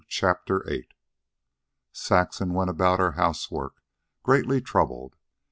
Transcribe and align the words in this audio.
CHAPTER 0.07 0.63
VIII 0.67 0.87
Saxon 1.91 2.53
went 2.55 2.71
about 2.71 2.99
her 2.99 3.11
housework 3.11 3.83
greatly 4.23 4.59
troubled. 4.59 5.15